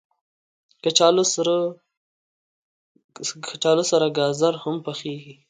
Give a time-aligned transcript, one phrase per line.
[3.47, 5.33] کچالو سره ګازر هم پخېږي